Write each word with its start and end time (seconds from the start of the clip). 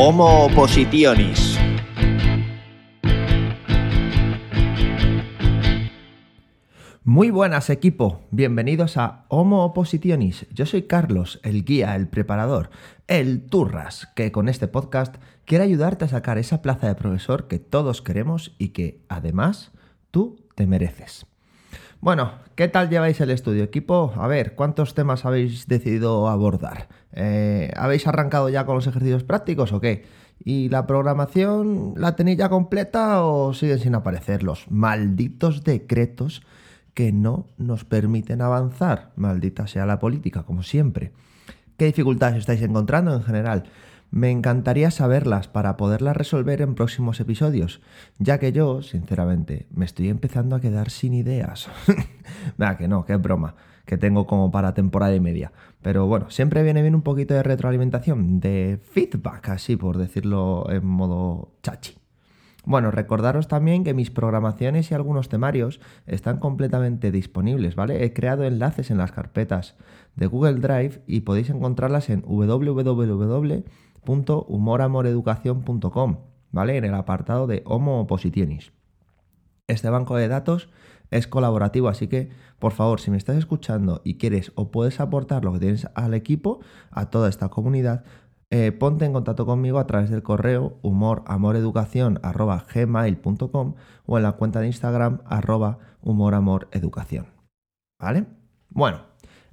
Homo 0.00 0.44
Oppositionis. 0.44 1.58
Muy 7.02 7.30
buenas 7.30 7.68
equipo, 7.68 8.20
bienvenidos 8.30 8.96
a 8.96 9.24
Homo 9.26 9.64
Oppositionis. 9.64 10.46
Yo 10.52 10.66
soy 10.66 10.82
Carlos, 10.82 11.40
el 11.42 11.64
guía, 11.64 11.96
el 11.96 12.06
preparador, 12.06 12.70
el 13.08 13.44
turras, 13.46 14.06
que 14.14 14.30
con 14.30 14.48
este 14.48 14.68
podcast 14.68 15.16
quiere 15.44 15.64
ayudarte 15.64 16.04
a 16.04 16.08
sacar 16.08 16.38
esa 16.38 16.62
plaza 16.62 16.86
de 16.86 16.94
profesor 16.94 17.48
que 17.48 17.58
todos 17.58 18.00
queremos 18.00 18.54
y 18.56 18.68
que 18.68 19.04
además 19.08 19.72
tú 20.12 20.46
te 20.54 20.68
mereces. 20.68 21.26
Bueno, 22.00 22.30
¿qué 22.54 22.68
tal 22.68 22.90
lleváis 22.90 23.20
el 23.20 23.30
estudio, 23.30 23.64
equipo? 23.64 24.12
A 24.16 24.28
ver, 24.28 24.54
¿cuántos 24.54 24.94
temas 24.94 25.24
habéis 25.24 25.66
decidido 25.66 26.28
abordar? 26.28 26.86
Eh, 27.12 27.72
¿Habéis 27.76 28.06
arrancado 28.06 28.48
ya 28.48 28.64
con 28.64 28.76
los 28.76 28.86
ejercicios 28.86 29.24
prácticos 29.24 29.72
o 29.72 29.80
qué? 29.80 30.04
¿Y 30.38 30.68
la 30.68 30.86
programación 30.86 31.94
la 31.96 32.14
tenéis 32.14 32.38
ya 32.38 32.48
completa 32.48 33.24
o 33.24 33.52
siguen 33.52 33.80
sin 33.80 33.96
aparecer 33.96 34.44
los 34.44 34.70
malditos 34.70 35.64
decretos 35.64 36.42
que 36.94 37.10
no 37.10 37.48
nos 37.56 37.84
permiten 37.84 38.42
avanzar? 38.42 39.10
Maldita 39.16 39.66
sea 39.66 39.84
la 39.84 39.98
política, 39.98 40.44
como 40.44 40.62
siempre. 40.62 41.10
¿Qué 41.76 41.86
dificultades 41.86 42.38
estáis 42.38 42.62
encontrando 42.62 43.12
en 43.12 43.24
general? 43.24 43.64
Me 44.10 44.30
encantaría 44.30 44.90
saberlas 44.90 45.48
para 45.48 45.76
poderlas 45.76 46.16
resolver 46.16 46.62
en 46.62 46.74
próximos 46.74 47.20
episodios, 47.20 47.82
ya 48.18 48.38
que 48.38 48.52
yo, 48.52 48.80
sinceramente, 48.80 49.66
me 49.70 49.84
estoy 49.84 50.08
empezando 50.08 50.56
a 50.56 50.60
quedar 50.60 50.88
sin 50.88 51.12
ideas. 51.12 51.68
Vea 52.56 52.78
que 52.78 52.88
no, 52.88 53.04
que 53.04 53.12
es 53.12 53.20
broma, 53.20 53.54
que 53.84 53.98
tengo 53.98 54.26
como 54.26 54.50
para 54.50 54.72
temporada 54.72 55.14
y 55.14 55.20
media. 55.20 55.52
Pero 55.82 56.06
bueno, 56.06 56.30
siempre 56.30 56.62
viene 56.62 56.80
bien 56.80 56.94
un 56.94 57.02
poquito 57.02 57.34
de 57.34 57.42
retroalimentación, 57.42 58.40
de 58.40 58.80
feedback, 58.82 59.50
así 59.50 59.76
por 59.76 59.98
decirlo 59.98 60.66
en 60.70 60.86
modo 60.86 61.52
chachi. 61.62 61.98
Bueno, 62.64 62.90
recordaros 62.90 63.46
también 63.48 63.84
que 63.84 63.94
mis 63.94 64.10
programaciones 64.10 64.90
y 64.90 64.94
algunos 64.94 65.28
temarios 65.28 65.80
están 66.06 66.38
completamente 66.38 67.10
disponibles, 67.10 67.76
¿vale? 67.76 68.04
He 68.04 68.12
creado 68.12 68.44
enlaces 68.44 68.90
en 68.90 68.98
las 68.98 69.12
carpetas 69.12 69.76
de 70.16 70.26
Google 70.26 70.60
Drive 70.60 71.02
y 71.06 71.20
podéis 71.20 71.50
encontrarlas 71.50 72.10
en 72.10 72.22
www 72.26 73.64
humoramoreducación.com, 74.06 76.18
¿vale? 76.50 76.76
En 76.76 76.84
el 76.84 76.94
apartado 76.94 77.46
de 77.46 77.62
Homo 77.66 78.00
Oppositionis. 78.00 78.72
Este 79.66 79.90
banco 79.90 80.16
de 80.16 80.28
datos 80.28 80.70
es 81.10 81.26
colaborativo, 81.26 81.88
así 81.88 82.08
que 82.08 82.30
por 82.58 82.72
favor, 82.72 83.00
si 83.00 83.10
me 83.10 83.16
estás 83.16 83.36
escuchando 83.36 84.02
y 84.04 84.18
quieres 84.18 84.52
o 84.54 84.70
puedes 84.70 85.00
aportar 85.00 85.42
lo 85.44 85.52
que 85.52 85.58
tienes 85.60 85.88
al 85.94 86.14
equipo, 86.14 86.60
a 86.90 87.10
toda 87.10 87.28
esta 87.28 87.50
comunidad, 87.50 88.04
eh, 88.50 88.72
ponte 88.72 89.04
en 89.04 89.12
contacto 89.12 89.44
conmigo 89.46 89.78
a 89.78 89.86
través 89.86 90.08
del 90.10 90.22
correo 90.22 90.78
humoramoreducación.gmail.com 90.82 93.74
o 94.06 94.16
en 94.16 94.22
la 94.22 94.32
cuenta 94.32 94.60
de 94.60 94.68
Instagram 94.68 95.20
arroba 95.26 95.78
humoramoreducación. 96.02 97.26
¿Vale? 98.00 98.24
Bueno, 98.70 99.02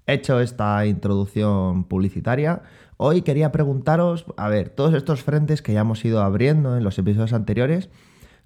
hecho 0.07 0.39
esta 0.39 0.85
introducción 0.85 1.85
publicitaria, 1.85 2.61
Hoy 2.97 3.23
quería 3.23 3.51
preguntaros, 3.51 4.25
a 4.37 4.47
ver, 4.47 4.69
todos 4.69 4.93
estos 4.93 5.21
frentes 5.21 5.61
que 5.61 5.73
ya 5.73 5.81
hemos 5.81 6.05
ido 6.05 6.21
abriendo 6.21 6.77
en 6.77 6.83
los 6.85 6.97
episodios 6.97 7.33
anteriores, 7.33 7.89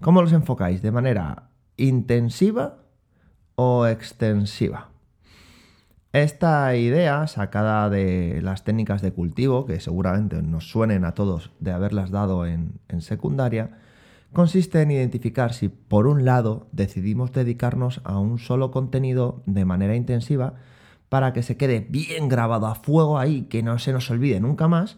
¿cómo 0.01 0.23
los 0.23 0.33
enfocáis? 0.33 0.81
¿De 0.81 0.91
manera 0.91 1.49
intensiva 1.77 2.77
o 3.53 3.85
extensiva? 3.85 4.89
Esta 6.13 6.75
idea, 6.75 7.27
sacada 7.27 7.91
de 7.91 8.39
las 8.41 8.63
técnicas 8.63 9.03
de 9.03 9.11
cultivo, 9.11 9.67
que 9.67 9.79
seguramente 9.79 10.41
nos 10.41 10.67
suenen 10.67 11.05
a 11.05 11.13
todos 11.13 11.51
de 11.59 11.71
haberlas 11.71 12.09
dado 12.09 12.47
en, 12.47 12.79
en 12.87 13.01
secundaria, 13.01 13.77
consiste 14.33 14.81
en 14.81 14.89
identificar 14.89 15.53
si 15.53 15.69
por 15.69 16.07
un 16.07 16.25
lado 16.25 16.67
decidimos 16.71 17.31
dedicarnos 17.33 18.01
a 18.03 18.17
un 18.17 18.39
solo 18.39 18.71
contenido 18.71 19.43
de 19.45 19.65
manera 19.65 19.95
intensiva, 19.95 20.55
para 21.09 21.33
que 21.33 21.43
se 21.43 21.57
quede 21.57 21.85
bien 21.89 22.29
grabado 22.29 22.67
a 22.67 22.75
fuego 22.75 23.17
ahí, 23.17 23.43
que 23.43 23.63
no 23.63 23.77
se 23.79 23.91
nos 23.91 24.09
olvide 24.09 24.39
nunca 24.39 24.67
más. 24.67 24.97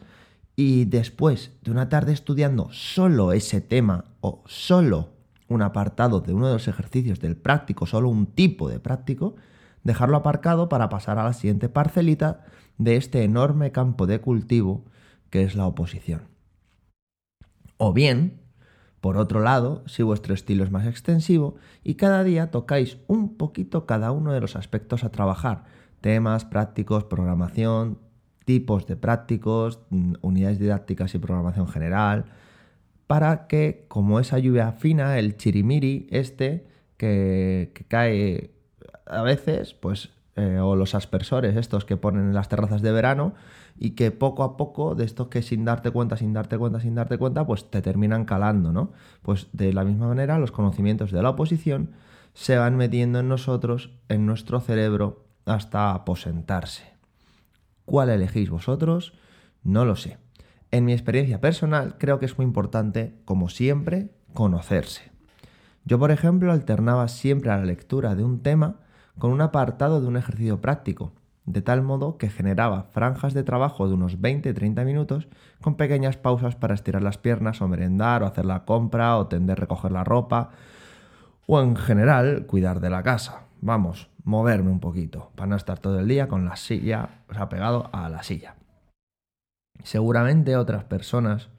Y 0.55 0.85
después 0.85 1.51
de 1.63 1.72
una 1.72 1.89
tarde 1.89 2.13
estudiando 2.13 2.69
solo 2.72 3.31
ese 3.31 3.61
tema 3.61 4.05
o 4.19 4.44
solo 4.45 5.09
un 5.47 5.61
apartado 5.61 6.19
de 6.22 6.33
uno 6.33 6.47
de 6.47 6.53
los 6.53 6.67
ejercicios 6.67 7.19
del 7.19 7.35
práctico, 7.35 7.85
solo 7.85 8.09
un 8.09 8.27
tipo 8.27 8.69
de 8.69 8.79
práctico, 8.79 9.35
dejarlo 9.83 10.17
aparcado 10.17 10.69
para 10.69 10.89
pasar 10.89 11.17
a 11.17 11.23
la 11.23 11.33
siguiente 11.33 11.69
parcelita 11.69 12.43
de 12.78 12.97
este 12.97 13.23
enorme 13.23 13.72
campo 13.72 14.07
de 14.07 14.19
cultivo 14.19 14.85
que 15.29 15.43
es 15.43 15.55
la 15.55 15.66
oposición. 15.66 16.23
O 17.78 17.93
bien, 17.93 18.39
por 18.99 19.17
otro 19.17 19.39
lado, 19.39 19.83
si 19.88 20.03
vuestro 20.03 20.33
estilo 20.33 20.63
es 20.63 20.72
más 20.72 20.85
extensivo 20.85 21.55
y 21.83 21.95
cada 21.95 22.23
día 22.23 22.51
tocáis 22.51 22.97
un 23.07 23.35
poquito 23.38 23.85
cada 23.85 24.11
uno 24.11 24.33
de 24.33 24.41
los 24.41 24.55
aspectos 24.55 25.03
a 25.03 25.09
trabajar, 25.09 25.63
temas 26.01 26.45
prácticos, 26.45 27.06
programación, 27.06 28.00
tipos 28.45 28.88
de 28.88 28.97
prácticos, 28.97 29.79
mm, 29.89 30.16
unidades 30.22 30.59
didácticas 30.59 31.16
y 31.16 31.19
programación 31.19 31.67
general, 31.67 32.25
para 33.07 33.47
que, 33.47 33.85
como 33.88 34.19
esa 34.19 34.40
lluvia 34.40 34.72
fina, 34.73 35.17
el 35.19 35.38
chirimiri 35.38 36.07
este, 36.11 36.67
que, 36.97 37.72
cae 37.88 38.51
a 39.06 39.22
veces, 39.22 39.73
pues, 39.73 40.09
eh, 40.35 40.59
o 40.59 40.75
los 40.75 40.95
aspersores 40.95 41.56
estos 41.57 41.85
que 41.85 41.97
ponen 41.97 42.28
en 42.28 42.34
las 42.34 42.50
terrazas 42.50 42.81
de 42.81 42.91
verano, 42.91 43.34
y 43.78 43.91
que 43.91 44.11
poco 44.11 44.44
a 44.44 44.57
poco, 44.57 44.95
de 44.95 45.06
estos 45.06 45.28
que 45.28 45.41
sin 45.41 45.66
darte 45.66 45.91
cuenta, 45.91 46.17
sin 46.17 46.34
darte 46.34 46.57
cuenta, 46.57 46.79
sin 46.79 46.95
darte 46.95 47.17
cuenta, 47.17 47.45
pues 47.45 47.69
te 47.69 47.81
terminan 47.81 48.25
calando, 48.25 48.72
¿no? 48.72 48.91
Pues 49.23 49.47
de 49.53 49.73
la 49.73 49.84
misma 49.84 50.07
manera, 50.07 50.40
los 50.40 50.51
conocimientos 50.51 51.11
de 51.11 51.22
la 51.22 51.31
oposición 51.31 51.91
se 52.34 52.57
van 52.57 52.78
metiendo 52.78 53.19
en 53.19 53.28
nosotros, 53.28 53.91
en 54.07 54.25
nuestro 54.25 54.59
cerebro, 54.59 55.25
hasta 55.46 55.94
aposentarse. 55.94 56.84
¿Cuál 57.85 58.09
elegís 58.09 58.50
vosotros? 58.50 59.13
No 59.63 59.85
lo 59.85 59.96
sé. 59.96 60.18
En 60.72 60.85
mi 60.85 60.94
experiencia 60.94 61.41
personal 61.41 61.96
creo 61.97 62.19
que 62.19 62.25
es 62.25 62.38
muy 62.38 62.46
importante, 62.46 63.16
como 63.25 63.50
siempre, 63.50 64.12
conocerse. 64.34 65.12
Yo, 65.84 66.00
por 66.00 66.12
ejemplo, 66.12 66.52
alternaba 66.52 67.07
siempre 67.07 67.52
a 67.52 67.57
la 67.57 67.66
lectura 67.66 68.16
de 68.16 68.24
un 68.24 68.41
tema 68.41 68.79
con 69.18 69.31
un 69.31 69.41
apartado 69.41 70.00
de 70.00 70.07
un 70.07 70.16
ejercicio 70.16 70.62
práctico, 70.62 71.12
de 71.46 71.62
tal 71.62 71.81
modo 71.81 72.18
que 72.18 72.29
generaba 72.29 72.84
franjas 72.84 73.34
de 73.34 73.44
trabajo 73.44 73.88
de 73.88 73.96
unos 73.96 74.19
20-30 74.19 74.85
minutos 74.85 75.28
con 75.59 75.75
pequeñas 75.75 76.18
pausas 76.18 76.56
para 76.56 76.75
estirar 76.75 77.02
las 77.02 77.18
piernas 77.18 77.62
o 77.62 77.68
merendar 77.68 78.23
o 78.23 78.28
hacer 78.28 78.46
la 78.46 78.63
compra 78.63 79.18
o 79.18 79.28
tender 79.28 79.59
recoger 79.59 79.91
la 79.91 80.03
ropa 80.03 80.52
o 81.47 81.59
en 81.62 81.75
general 81.75 82.46
cuidar 82.46 82.79
de 82.79 82.90
la 82.90 83.03
casa. 83.03 83.41
Vamos, 83.63 84.09
moverme 84.23 84.72
un 84.72 84.79
poquito, 84.79 85.31
para 85.35 85.45
no 85.47 85.55
estar 85.55 85.77
todo 85.77 85.99
el 85.99 86.07
día 86.07 86.27
con 86.27 86.45
la 86.45 86.55
silla, 86.55 87.22
o 87.29 87.33
sea, 87.35 87.47
pegado 87.47 87.91
a 87.94 88.09
la 88.09 88.23
silla. 88.23 88.55
Seguramente 89.83 90.55
otras 90.55 90.83
personas 90.83 91.49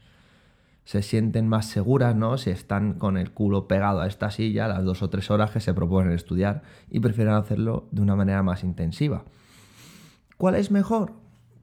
se 0.84 1.02
sienten 1.02 1.46
más 1.46 1.66
seguras, 1.66 2.16
¿no? 2.16 2.38
Si 2.38 2.50
están 2.50 2.94
con 2.94 3.16
el 3.16 3.30
culo 3.30 3.68
pegado 3.68 4.00
a 4.00 4.08
esta 4.08 4.32
silla 4.32 4.66
las 4.66 4.82
dos 4.82 5.00
o 5.02 5.10
tres 5.10 5.30
horas 5.30 5.52
que 5.52 5.60
se 5.60 5.74
proponen 5.74 6.12
estudiar 6.12 6.62
y 6.90 6.98
prefieren 6.98 7.34
hacerlo 7.34 7.86
de 7.92 8.02
una 8.02 8.16
manera 8.16 8.42
más 8.42 8.64
intensiva. 8.64 9.22
¿Cuál 10.36 10.56
es 10.56 10.72
mejor? 10.72 11.12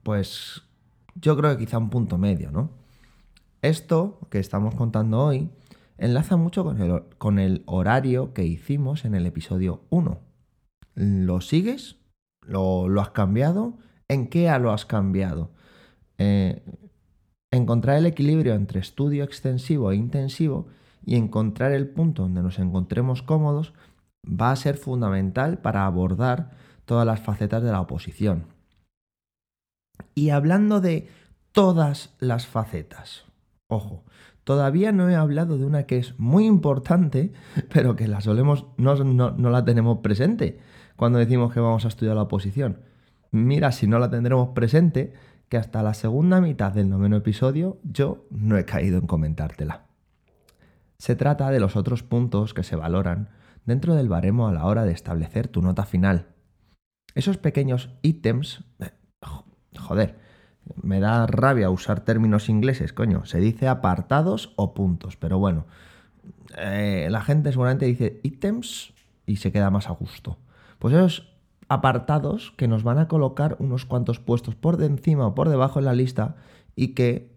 Pues 0.02 0.62
yo 1.16 1.36
creo 1.36 1.50
que 1.50 1.66
quizá 1.66 1.76
un 1.76 1.90
punto 1.90 2.16
medio, 2.16 2.50
¿no? 2.50 2.70
Esto 3.60 4.20
que 4.30 4.38
estamos 4.38 4.74
contando 4.74 5.22
hoy 5.22 5.50
enlaza 5.98 6.38
mucho 6.38 6.64
con 6.64 6.80
el, 6.80 7.02
con 7.18 7.38
el 7.38 7.62
horario 7.66 8.32
que 8.32 8.44
hicimos 8.44 9.04
en 9.04 9.14
el 9.14 9.26
episodio 9.26 9.82
1 9.90 10.29
¿Lo 10.94 11.40
sigues? 11.40 11.96
¿Lo, 12.42 13.00
has 13.00 13.10
cambiado? 13.10 13.78
¿En 14.08 14.28
qué 14.28 14.50
lo 14.58 14.72
has 14.72 14.86
cambiado? 14.86 15.52
Eh, 16.18 16.62
encontrar 17.50 17.96
el 17.98 18.06
equilibrio 18.06 18.54
entre 18.54 18.80
estudio 18.80 19.24
extensivo 19.24 19.92
e 19.92 19.96
intensivo 19.96 20.68
y 21.04 21.16
encontrar 21.16 21.72
el 21.72 21.88
punto 21.88 22.22
donde 22.22 22.42
nos 22.42 22.58
encontremos 22.58 23.22
cómodos 23.22 23.72
va 24.24 24.50
a 24.50 24.56
ser 24.56 24.76
fundamental 24.76 25.58
para 25.58 25.86
abordar 25.86 26.50
todas 26.84 27.06
las 27.06 27.20
facetas 27.20 27.62
de 27.62 27.72
la 27.72 27.80
oposición. 27.80 28.46
Y 30.14 30.30
hablando 30.30 30.80
de 30.80 31.08
todas 31.52 32.14
las 32.18 32.46
facetas, 32.46 33.24
ojo, 33.68 34.04
todavía 34.44 34.92
no 34.92 35.08
he 35.08 35.14
hablado 35.14 35.56
de 35.56 35.64
una 35.64 35.84
que 35.84 35.98
es 35.98 36.18
muy 36.18 36.46
importante, 36.46 37.32
pero 37.72 37.96
que 37.96 38.08
la 38.08 38.20
solemos, 38.20 38.66
no, 38.76 38.94
no 38.94 39.50
la 39.50 39.64
tenemos 39.64 39.98
presente, 39.98 40.58
cuando 41.00 41.18
decimos 41.18 41.50
que 41.50 41.60
vamos 41.60 41.86
a 41.86 41.88
estudiar 41.88 42.14
la 42.14 42.24
oposición. 42.24 42.82
Mira, 43.30 43.72
si 43.72 43.86
no 43.86 43.98
la 43.98 44.10
tendremos 44.10 44.50
presente, 44.50 45.14
que 45.48 45.56
hasta 45.56 45.82
la 45.82 45.94
segunda 45.94 46.42
mitad 46.42 46.72
del 46.72 46.90
noveno 46.90 47.16
episodio 47.16 47.78
yo 47.82 48.26
no 48.28 48.58
he 48.58 48.66
caído 48.66 48.98
en 48.98 49.06
comentártela. 49.06 49.86
Se 50.98 51.16
trata 51.16 51.50
de 51.50 51.58
los 51.58 51.74
otros 51.74 52.02
puntos 52.02 52.52
que 52.52 52.64
se 52.64 52.76
valoran 52.76 53.30
dentro 53.64 53.94
del 53.94 54.10
baremo 54.10 54.46
a 54.46 54.52
la 54.52 54.66
hora 54.66 54.84
de 54.84 54.92
establecer 54.92 55.48
tu 55.48 55.62
nota 55.62 55.86
final. 55.86 56.26
Esos 57.14 57.38
pequeños 57.38 57.88
ítems... 58.02 58.62
Eh, 58.80 58.90
joder, 59.78 60.18
me 60.82 61.00
da 61.00 61.26
rabia 61.26 61.70
usar 61.70 62.00
términos 62.00 62.50
ingleses, 62.50 62.92
coño, 62.92 63.24
se 63.24 63.40
dice 63.40 63.68
apartados 63.68 64.52
o 64.56 64.74
puntos, 64.74 65.16
pero 65.16 65.38
bueno, 65.38 65.64
eh, 66.58 67.08
la 67.10 67.22
gente 67.22 67.52
seguramente 67.52 67.86
dice 67.86 68.20
ítems 68.22 68.92
y 69.24 69.36
se 69.36 69.50
queda 69.50 69.70
más 69.70 69.88
a 69.88 69.92
gusto. 69.92 70.36
Pues 70.80 70.94
esos 70.94 71.28
apartados 71.68 72.52
que 72.56 72.66
nos 72.66 72.82
van 72.82 72.98
a 72.98 73.06
colocar 73.06 73.54
unos 73.60 73.84
cuantos 73.84 74.18
puestos 74.18 74.56
por 74.56 74.78
de 74.78 74.86
encima 74.86 75.26
o 75.26 75.34
por 75.34 75.50
debajo 75.50 75.78
en 75.78 75.84
la 75.84 75.92
lista 75.92 76.36
y 76.74 76.94
que 76.94 77.30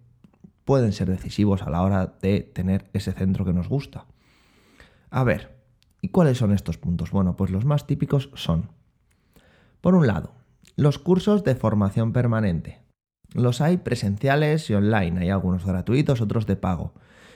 pueden 0.63 0.93
ser 0.93 1.09
decisivos 1.09 1.61
a 1.61 1.69
la 1.69 1.81
hora 1.81 2.15
de 2.21 2.39
tener 2.39 2.89
ese 2.93 3.11
centro 3.11 3.43
que 3.43 3.53
nos 3.53 3.67
gusta. 3.67 4.05
A 5.11 5.25
ver, 5.25 5.55
¿y 6.01 6.07
cuáles 6.07 6.37
son 6.37 6.53
estos 6.53 6.77
puntos? 6.77 7.11
Bueno, 7.11 7.35
pues 7.35 7.51
los 7.51 7.65
más 7.65 7.85
típicos 7.85 8.31
son, 8.33 8.71
por 9.81 9.93
un 9.93 10.07
lado, 10.07 10.31
los 10.77 10.97
cursos 10.97 11.43
de 11.43 11.55
formación 11.55 12.13
permanente. 12.13 12.79
Los 13.33 13.59
hay 13.59 13.75
presenciales 13.75 14.69
y 14.69 14.73
online, 14.73 15.19
hay 15.19 15.29
algunos 15.31 15.65
gratuitos, 15.65 16.21
otros 16.21 16.47
de 16.47 16.55
pago. 16.55 16.93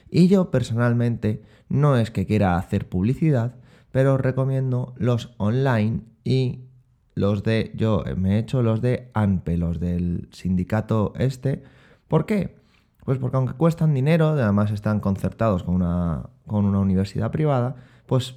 Y 0.09 0.30
yo 0.30 0.51
personalmente 0.51 1.44
no 1.68 1.98
es 1.98 2.12
que 2.12 2.25
quiera 2.25 2.57
hacer 2.57 2.88
publicidad, 2.88 3.57
pero 3.92 4.16
os 4.16 4.22
recomiendo 4.22 4.94
los 4.98 5.34
online 5.38 6.01
y 6.24 6.68
los 7.16 7.44
de, 7.44 7.72
yo 7.75 8.04
me 8.16 8.36
he 8.36 8.39
hecho 8.39 8.62
los 8.62 8.81
de 8.81 9.10
ANPE, 9.13 9.57
los 9.57 9.80
del 9.80 10.30
sindicato 10.31 11.13
este. 11.18 11.63
¿Por 12.07 12.25
qué? 12.25 12.56
Pues 13.04 13.18
porque 13.18 13.38
aunque 13.38 13.54
cuestan 13.54 13.94
dinero, 13.94 14.28
además 14.30 14.72
están 14.72 15.00
concertados 15.00 15.63
con 15.63 15.75
una, 15.75 16.30
con 16.45 16.66
una 16.66 16.80
universidad 16.80 17.31
privada, 17.31 17.75
pues 18.06 18.36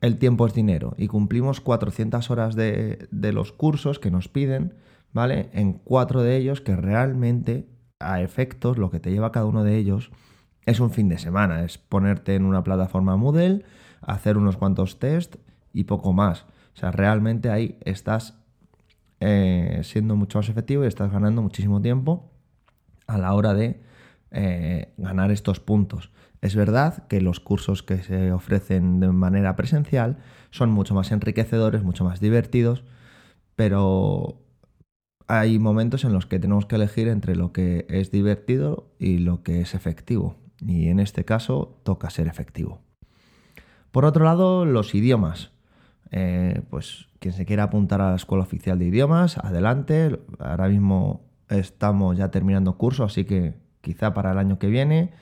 el 0.00 0.18
tiempo 0.18 0.46
es 0.46 0.54
dinero 0.54 0.94
y 0.96 1.08
cumplimos 1.08 1.60
400 1.60 2.30
horas 2.30 2.54
de, 2.54 3.08
de 3.10 3.32
los 3.32 3.52
cursos 3.52 3.98
que 3.98 4.10
nos 4.10 4.28
piden, 4.28 4.74
¿vale? 5.12 5.50
En 5.52 5.74
cuatro 5.74 6.22
de 6.22 6.36
ellos 6.36 6.60
que 6.60 6.74
realmente 6.74 7.68
a 8.00 8.20
efectos 8.20 8.78
lo 8.78 8.90
que 8.90 9.00
te 9.00 9.10
lleva 9.10 9.32
cada 9.32 9.46
uno 9.46 9.62
de 9.62 9.76
ellos 9.76 10.10
es 10.66 10.80
un 10.80 10.90
fin 10.90 11.08
de 11.08 11.18
semana, 11.18 11.64
es 11.64 11.78
ponerte 11.78 12.34
en 12.34 12.44
una 12.44 12.64
plataforma 12.64 13.16
Moodle, 13.16 13.64
hacer 14.02 14.36
unos 14.36 14.56
cuantos 14.56 14.98
test 14.98 15.36
y 15.72 15.84
poco 15.84 16.12
más. 16.12 16.42
O 16.74 16.76
sea, 16.76 16.90
realmente 16.90 17.50
ahí 17.50 17.78
estás 17.84 18.34
eh, 19.20 19.80
siendo 19.84 20.16
mucho 20.16 20.38
más 20.38 20.48
efectivo 20.48 20.84
y 20.84 20.88
estás 20.88 21.10
ganando 21.12 21.42
muchísimo 21.42 21.80
tiempo 21.80 22.30
a 23.06 23.18
la 23.18 23.34
hora 23.34 23.54
de 23.54 23.80
eh, 24.30 24.92
ganar 24.96 25.30
estos 25.30 25.60
puntos. 25.60 26.10
Es 26.40 26.56
verdad 26.56 27.06
que 27.06 27.20
los 27.20 27.38
cursos 27.38 27.82
que 27.82 28.02
se 28.02 28.32
ofrecen 28.32 28.98
de 28.98 29.08
manera 29.08 29.54
presencial 29.54 30.18
son 30.50 30.70
mucho 30.70 30.94
más 30.94 31.12
enriquecedores, 31.12 31.84
mucho 31.84 32.04
más 32.04 32.18
divertidos, 32.20 32.84
pero 33.54 34.40
hay 35.28 35.58
momentos 35.58 36.04
en 36.04 36.12
los 36.12 36.26
que 36.26 36.40
tenemos 36.40 36.66
que 36.66 36.76
elegir 36.76 37.08
entre 37.08 37.36
lo 37.36 37.52
que 37.52 37.86
es 37.88 38.10
divertido 38.10 38.90
y 38.98 39.18
lo 39.18 39.42
que 39.42 39.60
es 39.60 39.74
efectivo. 39.74 40.36
Y 40.58 40.88
en 40.88 40.98
este 40.98 41.24
caso 41.24 41.80
toca 41.84 42.10
ser 42.10 42.26
efectivo. 42.26 42.80
Por 43.92 44.06
otro 44.06 44.24
lado, 44.24 44.64
los 44.64 44.94
idiomas. 44.94 45.52
Eh, 46.10 46.62
pues 46.70 47.06
quien 47.20 47.34
se 47.34 47.46
quiera 47.46 47.64
apuntar 47.64 48.00
a 48.00 48.10
la 48.10 48.16
Escuela 48.16 48.42
Oficial 48.42 48.78
de 48.78 48.86
Idiomas, 48.86 49.38
adelante. 49.38 50.18
Ahora 50.38 50.68
mismo 50.68 51.22
estamos 51.48 52.16
ya 52.16 52.30
terminando 52.30 52.76
curso, 52.76 53.04
así 53.04 53.24
que 53.24 53.54
quizá 53.82 54.14
para 54.14 54.32
el 54.32 54.38
año 54.38 54.58
que 54.58 54.68
viene. 54.68 55.12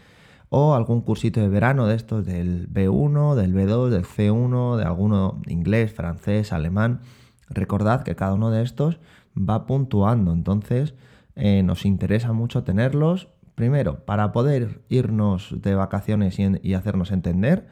O 0.48 0.74
algún 0.74 1.00
cursito 1.02 1.40
de 1.40 1.48
verano 1.48 1.86
de 1.86 1.94
estos 1.94 2.24
del 2.24 2.68
B1, 2.72 3.34
del 3.34 3.54
B2, 3.54 3.88
del 3.88 4.04
C1, 4.04 4.76
de 4.76 4.84
alguno 4.84 5.42
inglés, 5.46 5.92
francés, 5.92 6.52
alemán. 6.52 7.00
Recordad 7.48 8.02
que 8.02 8.16
cada 8.16 8.34
uno 8.34 8.50
de 8.50 8.62
estos 8.62 8.98
va 9.36 9.66
puntuando, 9.66 10.32
entonces 10.32 10.94
eh, 11.36 11.62
nos 11.62 11.84
interesa 11.84 12.32
mucho 12.32 12.64
tenerlos. 12.64 13.28
Primero, 13.54 14.04
para 14.04 14.32
poder 14.32 14.80
irnos 14.88 15.54
de 15.60 15.74
vacaciones 15.74 16.38
y 16.38 16.74
hacernos 16.74 17.10
entender 17.10 17.68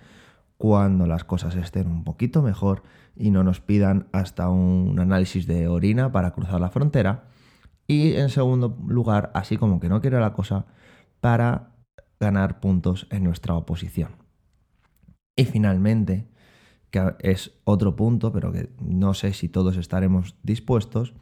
cuando 0.59 1.07
las 1.07 1.25
cosas 1.25 1.55
estén 1.55 1.87
un 1.87 2.05
poquito 2.05 2.43
mejor 2.43 2.83
y 3.17 3.31
no 3.31 3.45
nos 3.45 3.61
pidan 3.61 4.09
hasta 4.13 4.51
un 4.51 4.99
análisis 4.99 5.47
de 5.47 5.69
orina 5.69 6.13
para 6.13 6.33
cruzar 6.33 6.61
la 6.61 6.71
frontera. 6.71 7.25
Y 7.87 8.15
en 8.15 8.29
segundo 8.29 8.77
lugar, 8.87 9.31
así 9.35 9.57
como 9.57 9.81
que 9.81 9.89
no 9.89 10.01
quiere 10.01 10.21
la 10.21 10.35
cosa, 10.35 10.67
para 11.21 11.71
ganar 12.21 12.61
puntos 12.61 13.07
en 13.11 13.25
nuestra 13.25 13.55
oposición. 13.55 14.17
Y 15.37 15.45
finalmente, 15.45 16.29
que 16.91 17.15
es 17.21 17.53
otro 17.65 17.95
punto, 17.95 18.33
pero 18.33 18.53
que 18.53 18.71
no 18.81 19.15
sé 19.15 19.33
si 19.33 19.49
todos 19.49 19.77
estaremos 19.77 20.37
dispuestos, 20.43 21.15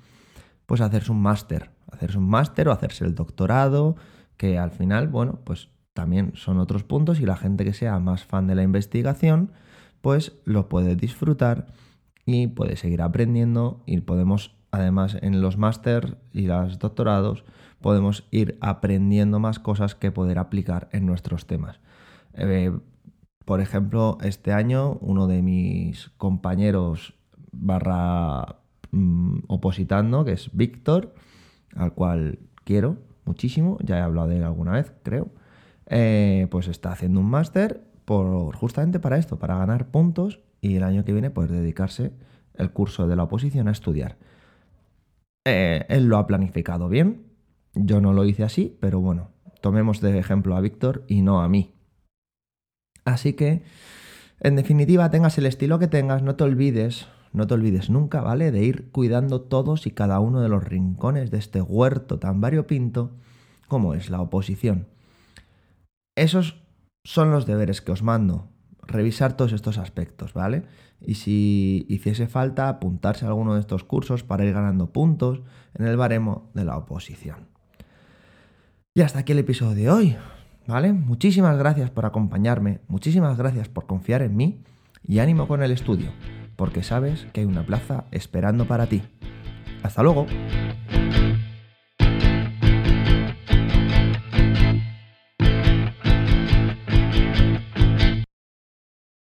pues 0.65 0.81
hacerse 0.81 1.13
un 1.13 1.21
máster. 1.21 1.71
Hacerse 1.93 2.19
un 2.19 2.29
máster 2.29 2.69
o 2.69 2.73
hacerse 2.73 3.05
el 3.05 3.15
doctorado, 3.15 3.97
que 4.37 4.59
al 4.59 4.71
final, 4.71 5.09
bueno, 5.09 5.41
pues 5.45 5.69
también 5.97 6.33
son 6.37 6.59
otros 6.59 6.85
puntos 6.85 7.19
y 7.19 7.27
la 7.27 7.37
gente 7.37 7.65
que 7.65 7.73
sea 7.73 7.99
más 7.99 8.25
fan 8.25 8.47
de 8.47 8.55
la 8.55 8.63
investigación, 8.63 9.51
pues 10.01 10.37
lo 10.45 10.69
puede 10.69 10.95
disfrutar 10.95 11.67
y 12.25 12.47
puede 12.47 12.77
seguir 12.77 13.03
aprendiendo 13.03 13.83
y 13.87 14.01
podemos, 14.03 14.55
además, 14.71 15.17
en 15.23 15.41
los 15.41 15.57
máster 15.57 16.19
y 16.33 16.43
los 16.43 16.79
doctorados, 16.79 17.45
podemos 17.81 18.29
ir 18.31 18.59
aprendiendo 18.61 19.41
más 19.41 19.59
cosas 19.59 19.95
que 19.95 20.13
poder 20.13 20.39
aplicar 20.39 20.89
en 20.93 21.07
nuestros 21.07 21.47
temas. 21.47 21.81
Eh, 22.35 22.71
por 23.45 23.61
ejemplo, 23.61 24.19
este 24.23 24.53
año 24.53 24.99
uno 25.01 25.27
de 25.27 25.43
mis 25.43 26.11
compañeros 26.19 27.15
barra 27.53 28.57
mm, 28.91 29.39
opositando, 29.47 30.25
que 30.25 30.33
es 30.33 30.51
Víctor, 30.53 31.15
al 31.75 31.95
cual 31.95 32.39
quiero 32.65 32.99
muchísimo, 33.25 33.79
ya 33.83 33.99
he 33.99 34.01
hablado 34.03 34.29
de 34.29 34.37
él 34.37 34.45
alguna 34.45 34.73
vez, 34.73 34.93
creo, 35.03 35.31
eh, 35.87 36.49
pues 36.51 36.69
está 36.69 36.93
haciendo 36.93 37.21
un 37.21 37.31
máster 37.31 37.83
por, 38.05 38.55
justamente 38.57 39.01
para 39.01 39.19
esto, 39.19 39.39
para 39.39 39.59
ganar 39.59 39.89
puntos 39.91 40.41
y 40.61 40.77
el 40.77 40.83
año 40.83 41.05
que 41.05 41.13
viene 41.13 41.31
pues 41.31 41.51
dedicarse 41.51 42.13
el 42.55 42.71
curso 42.73 43.07
de 43.07 43.17
la 43.17 43.25
oposición 43.25 43.69
a 43.69 43.73
estudiar. 43.73 44.17
Eh, 45.45 45.85
él 45.89 46.07
lo 46.07 46.17
ha 46.19 46.27
planificado 46.27 46.89
bien, 46.89 47.27
yo 47.75 48.01
no 48.01 48.13
lo 48.13 48.25
hice 48.25 48.43
así, 48.43 48.77
pero 48.81 49.01
bueno, 49.01 49.31
tomemos 49.61 50.01
de 50.01 50.19
ejemplo 50.19 50.57
a 50.57 50.61
Víctor 50.61 51.05
y 51.07 51.23
no 51.23 51.41
a 51.41 51.49
mí. 51.49 51.75
Así 53.05 53.35
que, 53.35 53.63
en 54.41 54.57
definitiva, 54.57 55.11
tengas 55.11 55.39
el 55.39 55.47
estilo 55.47 55.79
que 55.79 55.87
tengas, 55.87 56.23
no 56.23 56.35
te 56.35 56.43
olvides, 56.43 57.07
no 57.33 57.47
te 57.47 57.55
olvides 57.55 57.91
nunca, 57.91 58.21
¿vale? 58.23 58.51
De 58.51 58.65
ir 58.65 58.91
cuidando 58.91 59.43
todos 59.43 59.87
y 59.87 59.93
cada 59.93 60.19
uno 60.19 60.41
de 60.41 60.49
los 60.49 60.65
rincones 60.65 61.31
de 61.31 61.39
este 61.39 61.63
huerto 61.63 62.19
tan 62.19 62.41
variopinto 62.41 63.13
como 63.69 63.95
es 63.95 64.11
la 64.11 64.21
oposición. 64.21 64.89
Esos 66.17 66.63
son 67.05 67.31
los 67.31 67.47
deberes 67.47 67.81
que 67.81 67.93
os 67.93 68.03
mando. 68.03 68.49
Revisar 68.83 69.37
todos 69.37 69.53
estos 69.53 69.79
aspectos, 69.79 70.33
¿vale? 70.33 70.65
Y 71.01 71.15
si 71.15 71.87
hiciese 71.89 72.27
falta, 72.27 72.69
apuntarse 72.69 73.25
a 73.25 73.29
alguno 73.29 73.55
de 73.55 73.61
estos 73.61 73.85
cursos 73.85 74.23
para 74.25 74.45
ir 74.45 74.53
ganando 74.53 74.93
puntos 74.93 75.43
en 75.75 75.87
el 75.87 75.97
baremo 75.97 76.51
de 76.55 76.65
la 76.65 76.77
oposición. 76.77 77.49
Y 78.95 79.03
hasta 79.03 79.21
aquí 79.21 79.33
el 79.33 79.41
episodio 79.41 79.75
de 79.75 79.91
hoy, 79.91 80.17
¿vale? 80.67 80.93
Muchísimas 80.93 81.59
gracias 81.59 81.91
por 81.91 82.07
acompañarme, 82.07 82.81
muchísimas 82.89 83.37
gracias 83.37 83.69
por 83.69 83.87
confiar 83.87 84.23
en 84.23 84.37
mí 84.37 84.63
y 85.03 85.19
ánimo 85.19 85.47
con 85.47 85.63
el 85.63 85.71
estudio, 85.71 86.11
porque 86.57 86.83
sabes 86.83 87.27
que 87.33 87.41
hay 87.41 87.47
una 87.47 87.67
plaza 87.67 88.05
esperando 88.11 88.67
para 88.67 88.87
ti. 88.87 89.03
Hasta 89.83 90.03
luego. 90.03 90.27